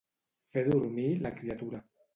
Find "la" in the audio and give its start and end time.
1.27-1.35